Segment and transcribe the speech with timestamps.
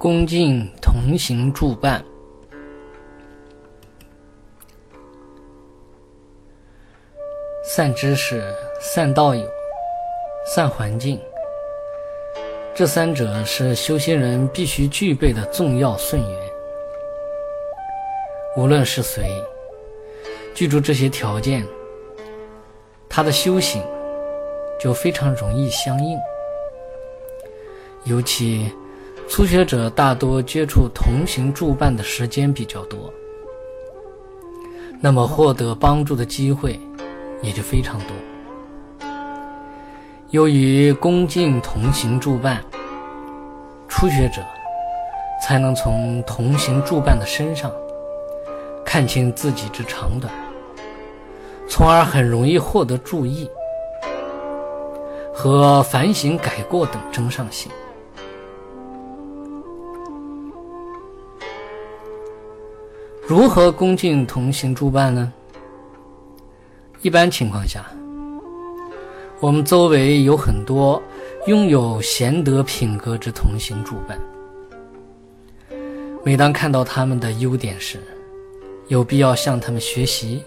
[0.00, 2.04] 恭敬同行助伴。
[7.64, 8.40] 散知识、
[8.80, 9.44] 散道友、
[10.46, 11.20] 散环境，
[12.76, 16.40] 这三者是修行人必须具备的重要顺缘。
[18.56, 19.28] 无论是谁，
[20.54, 21.66] 记住这些条件，
[23.08, 23.82] 他的修行
[24.78, 26.16] 就非常容易相应。
[28.04, 28.72] 尤其
[29.28, 33.12] 初学者大多接触同行助伴的时间比较多，
[35.00, 36.78] 那么获得帮助的机会。
[37.40, 39.08] 也就非常多。
[40.30, 42.60] 由于恭敬同行助伴，
[43.86, 44.42] 初学者
[45.40, 47.70] 才能从同行助伴的身上
[48.84, 50.34] 看清自己之长短，
[51.68, 53.48] 从而很容易获得注意
[55.32, 57.70] 和反省改过等增上性。
[63.28, 65.30] 如何恭敬同行助伴呢？
[67.02, 67.84] 一般情况下，
[69.38, 71.02] 我们周围有很多
[71.46, 74.18] 拥有贤德品格之同行助伴。
[76.24, 77.98] 每当看到他们的优点时，
[78.86, 80.42] 有必要向他们学习，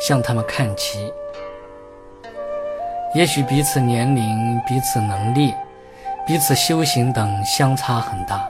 [0.00, 1.12] 向他们看齐。
[3.12, 4.22] 也许彼此年龄、
[4.68, 5.52] 彼此能力、
[6.28, 8.48] 彼此修行等相差很大，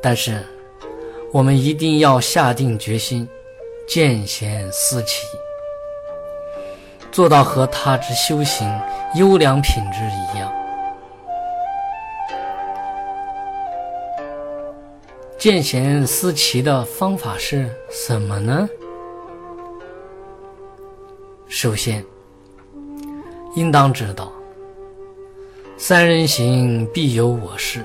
[0.00, 0.42] 但是
[1.32, 3.26] 我们一定要下定决心，
[3.88, 5.26] 见贤思齐。
[7.10, 8.70] 做到和他之修行
[9.14, 10.52] 优良品质一样。
[15.38, 18.68] 见贤思齐的方法是什么呢？
[21.48, 22.04] 首先，
[23.56, 24.30] 应当知道，
[25.78, 27.82] 三人行必有我师，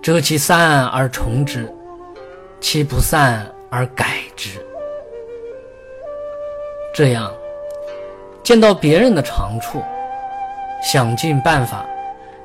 [0.00, 1.68] 择其善而从之，
[2.68, 4.50] 其不善而改之。
[6.92, 7.32] 这样。
[8.42, 9.80] 见到别人的长处，
[10.82, 11.86] 想尽办法，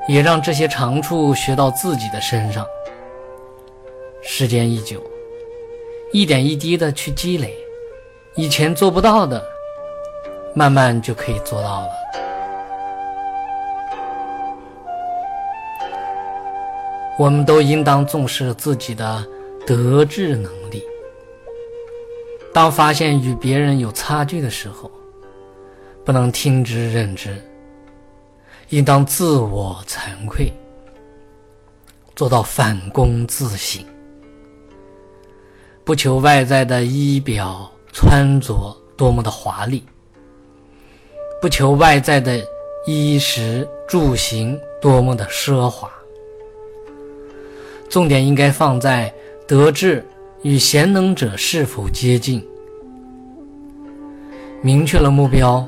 [0.07, 2.63] 也让这些长处学到自己的身上。
[4.21, 5.01] 时间一久，
[6.13, 7.55] 一点一滴的去积累，
[8.35, 9.43] 以前做不到的，
[10.53, 11.89] 慢慢就可以做到了。
[17.17, 19.23] 我们都应当重视自己的
[19.71, 20.83] 德智能力。
[22.53, 24.91] 当发现与别人有差距的时候，
[26.03, 27.41] 不能听之任之，
[28.67, 30.51] 应当自我惭愧，
[32.17, 33.81] 做到反躬自省，
[35.85, 39.81] 不求外在的衣表穿着多么的华丽，
[41.41, 42.45] 不求外在的
[42.85, 45.89] 衣食住行多么的奢华，
[47.89, 49.13] 重点应该放在
[49.47, 50.06] 德智
[50.44, 52.46] 与贤能者是否接近，
[54.62, 55.68] 明确了目标。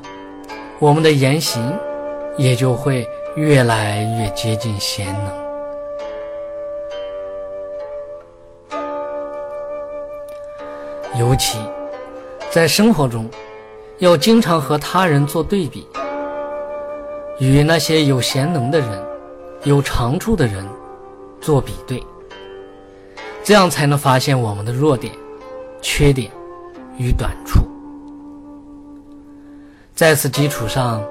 [0.78, 1.72] 我们的言行
[2.36, 5.44] 也就会越来越接近贤能。
[11.18, 11.58] 尤其
[12.50, 13.28] 在生活中，
[13.98, 15.86] 要经常和他人做对比，
[17.38, 18.88] 与那些有贤能的人、
[19.62, 20.66] 有长处的人
[21.40, 22.02] 做比对，
[23.44, 25.12] 这样才能发现我们的弱点、
[25.82, 26.30] 缺点
[26.96, 27.60] 与短处。
[29.94, 31.04] 在此基础上，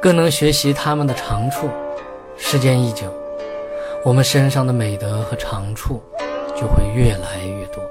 [0.00, 1.68] 更能学习他们的长处。
[2.36, 3.12] 时间一久，
[4.04, 6.00] 我们身上的美德和长处
[6.54, 7.82] 就会越来越多。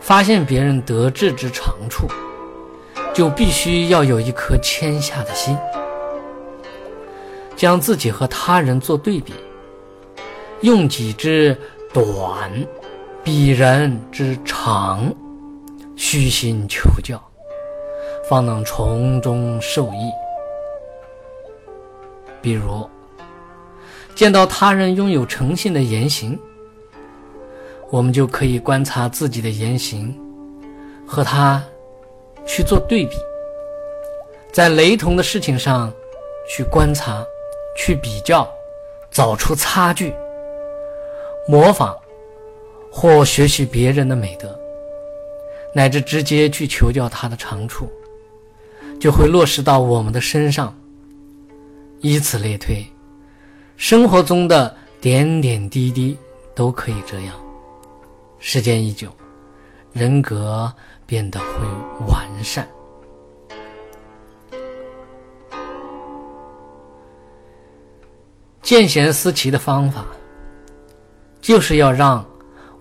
[0.00, 2.06] 发现别人得志之长处，
[3.12, 5.58] 就必须要有一颗谦下的心，
[7.56, 9.34] 将自己和他人做对比，
[10.66, 11.56] 用己之
[11.94, 12.50] 短，
[13.22, 15.14] 比人之长，
[15.94, 17.22] 虚心求教。
[18.28, 20.10] 方能从中受益。
[22.42, 22.84] 比如，
[24.16, 26.36] 见到他人拥有诚信的言行，
[27.88, 30.12] 我们就可以观察自己的言行，
[31.06, 31.62] 和他
[32.44, 33.14] 去做对比，
[34.50, 35.92] 在雷同的事情上
[36.48, 37.24] 去观察、
[37.76, 38.44] 去比较，
[39.12, 40.12] 找出差距，
[41.46, 41.96] 模仿
[42.90, 44.58] 或学习别人的美德，
[45.74, 47.88] 乃至直接去求教他的长处。
[48.98, 50.74] 就会落实到我们的身上，
[52.00, 52.82] 以此类推，
[53.76, 56.16] 生活中的点点滴滴
[56.54, 57.34] 都可以这样。
[58.38, 59.14] 时间一久，
[59.92, 60.72] 人格
[61.04, 61.46] 变得会
[62.08, 62.66] 完善。
[68.62, 70.06] 见贤思齐的方法，
[71.46, 72.26] 就是要让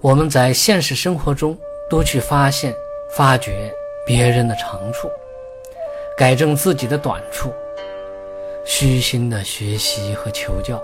[0.01, 1.55] 我们在现实生活中
[1.87, 2.73] 多去发现、
[3.11, 3.71] 发掘
[4.07, 5.07] 别人的长处，
[6.17, 7.53] 改正自己的短处，
[8.65, 10.81] 虚心的学习和求教，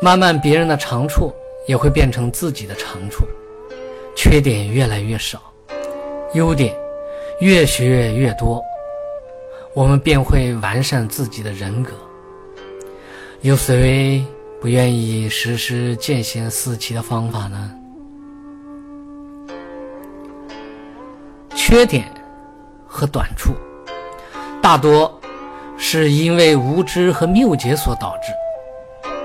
[0.00, 1.30] 慢慢别人的长处
[1.66, 3.26] 也会变成自己的长处，
[4.16, 5.42] 缺点越来越少，
[6.32, 6.74] 优点
[7.40, 8.64] 越学越多。
[9.74, 11.92] 我们便会完善自己的人格。
[13.42, 14.24] 有谁
[14.62, 17.72] 不愿意实施见贤思齐的方法呢？
[21.52, 22.04] 缺点
[22.86, 23.54] 和短处，
[24.62, 25.20] 大多
[25.76, 29.20] 是因为无知和谬解所导致。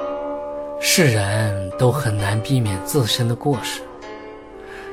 [0.80, 3.84] 世人都很难避免自身的过失，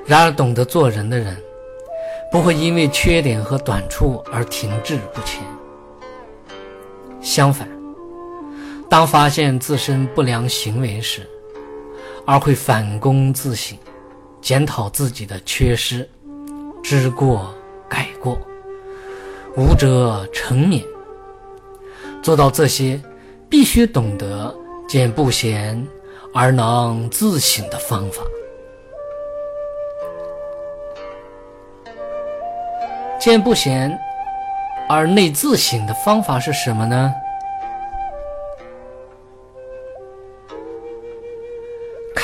[0.04, 1.34] 然而懂得做人的人。
[2.30, 5.42] 不会因为缺点和短处而停滞不前。
[7.22, 7.66] 相反，
[8.94, 11.28] 当发现自身不良行为时，
[12.24, 13.76] 而会反躬自省，
[14.40, 16.08] 检讨自己的缺失，
[16.80, 17.52] 知过
[17.88, 18.38] 改过，
[19.56, 20.80] 无者成免。
[22.22, 23.02] 做到这些，
[23.48, 24.54] 必须懂得
[24.88, 25.84] 见不贤
[26.32, 28.22] 而能自省的方法。
[33.18, 33.98] 见不贤
[34.88, 37.12] 而内自省的方法是什么呢？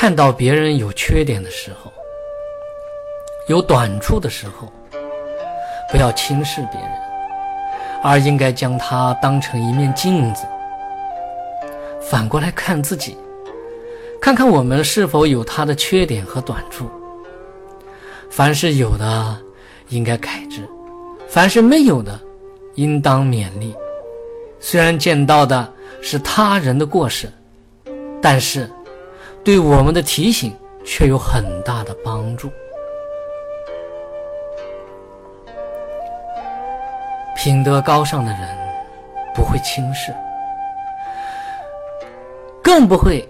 [0.01, 1.93] 看到别人有缺点的时候，
[3.49, 4.67] 有短处的时候，
[5.91, 6.91] 不要轻视别人，
[8.03, 10.47] 而应该将它当成一面镜子，
[12.01, 13.15] 反过来看自己，
[14.23, 16.91] 看看我们是否有他的缺点和短处。
[18.31, 19.37] 凡是有的，
[19.91, 20.67] 应该改之。
[21.29, 22.19] 凡是没有的，
[22.77, 23.77] 应当勉励。
[24.61, 25.71] 虽然见到的
[26.01, 27.31] 是他人的过失，
[28.23, 28.67] 但是
[29.43, 30.55] 对我们的提醒
[30.85, 32.51] 却有很大的帮助。
[37.37, 38.41] 品德高尚的人
[39.35, 40.15] 不会轻视，
[42.63, 43.27] 更不会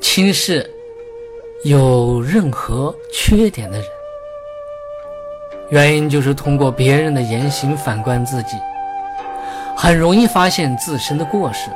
[0.00, 0.68] 轻视
[1.64, 3.86] 有任何缺点的人。
[5.68, 8.56] 原因就是通过别人的言行反观自己，
[9.76, 11.70] 很容易发现自身的过失，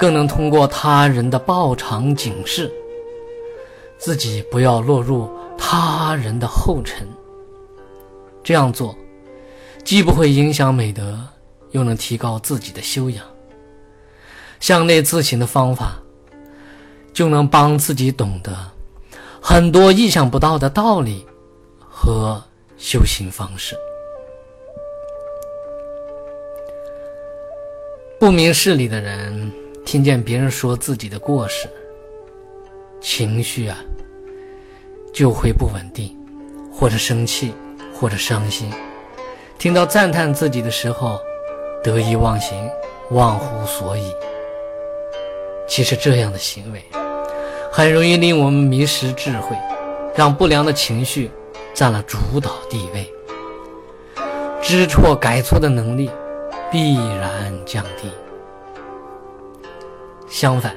[0.00, 2.72] 更能通过他人的报偿警示，
[3.98, 7.06] 自己不要落入他人的后尘。
[8.42, 8.96] 这样做，
[9.84, 11.20] 既不会影响美德，
[11.72, 13.22] 又能提高自己的修养。
[14.58, 15.98] 向内自省的方法，
[17.12, 18.56] 就能帮自己懂得
[19.38, 21.26] 很多意想不到的道理
[21.78, 22.42] 和。
[22.82, 23.76] 修行方式，
[28.18, 29.52] 不明事理的人
[29.84, 31.68] 听见别人说自己的过失，
[33.00, 33.78] 情绪啊
[35.12, 36.16] 就会不稳定，
[36.72, 37.52] 或者生气，
[37.94, 38.70] 或者伤心。
[39.58, 41.18] 听到赞叹自己的时候，
[41.82, 42.56] 得意忘形，
[43.10, 44.04] 忘乎所以。
[45.68, 46.82] 其实这样的行为，
[47.72, 49.56] 很容易令我们迷失智慧，
[50.14, 51.30] 让不良的情绪。
[51.72, 53.10] 占了主导地位，
[54.60, 56.10] 知错改错的能力
[56.70, 58.10] 必然降低。
[60.30, 60.74] 相反，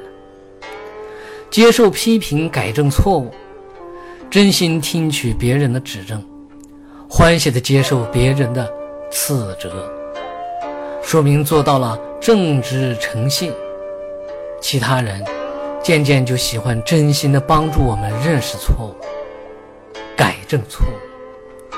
[1.51, 3.31] 接受批评、改正错误，
[4.29, 6.22] 真心听取别人的指正，
[7.07, 8.67] 欢喜的接受别人的
[9.12, 9.89] 斥责，
[11.03, 13.53] 说明做到了正直诚信。
[14.60, 15.24] 其他人
[15.83, 18.95] 渐渐就喜欢真心的帮助我们认识错误。
[20.17, 21.75] 改正错误，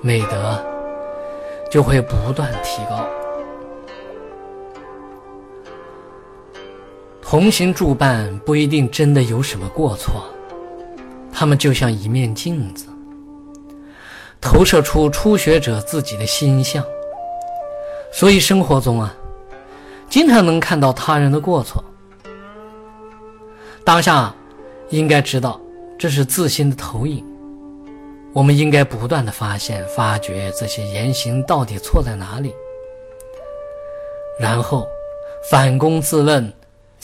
[0.00, 0.60] 美德
[1.70, 3.06] 就会不断提高。
[7.34, 10.22] 同行助伴不一定真的有什么过错，
[11.32, 12.86] 他们就像一面镜子，
[14.40, 16.80] 投射出初学者自己的心相。
[18.12, 19.12] 所以生活中啊，
[20.08, 21.82] 经常能看到他人的过错，
[23.82, 24.32] 当下
[24.90, 25.60] 应该知道
[25.98, 27.26] 这是自心的投影。
[28.32, 32.54] 我们应该不断的发现、发掘这些言行到底错在哪里，
[34.38, 34.86] 然后
[35.50, 36.52] 反躬自问、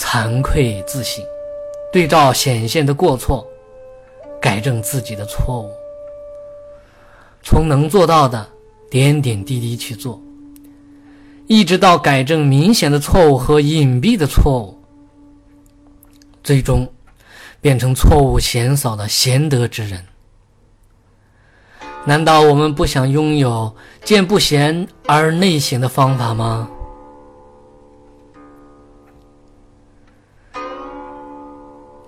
[0.00, 1.22] 惭愧自省，
[1.92, 3.46] 对照显现的过错，
[4.40, 5.70] 改正自己的错误。
[7.42, 8.48] 从能做到的
[8.90, 10.18] 点点滴滴去做，
[11.46, 14.78] 一直到改正明显的错误和隐蔽的错误，
[16.42, 16.90] 最终
[17.60, 20.02] 变成错误嫌少的贤德之人。
[22.06, 26.70] 难道我们不想拥有见不贤而内省的方法吗？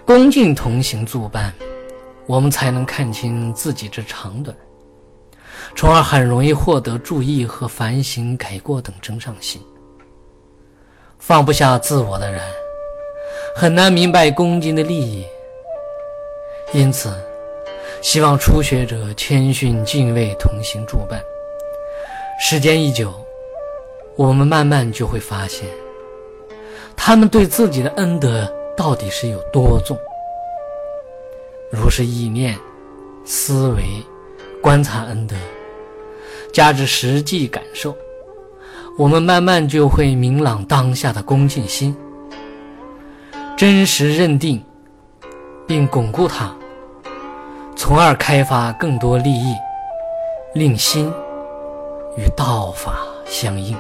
[0.05, 1.55] 恭敬同行作伴，
[2.27, 4.55] 我们才能看清自己之长短，
[5.77, 9.63] 从而很容易获得注意和反省、改过等真上心。
[11.19, 12.43] 放不下自我的人，
[13.55, 15.25] 很难明白恭敬的利益。
[16.73, 17.15] 因此，
[18.03, 21.23] 希望初学者谦逊敬畏，同行助伴。
[22.41, 23.15] 时间一久，
[24.17, 25.69] 我们慢慢就会发现，
[26.97, 29.97] 他们对自己的恩德到底是有多重。
[31.71, 32.59] 如是意念、
[33.25, 33.83] 思维、
[34.61, 35.35] 观察恩德，
[36.53, 37.97] 加之实际感受。
[38.99, 41.97] 我们慢慢就会明朗当下的恭敬心，
[43.57, 44.63] 真实认定，
[45.67, 46.55] 并巩固它，
[47.75, 49.55] 从而开发更多利益，
[50.55, 51.11] 令心
[52.19, 53.75] 与道法相应。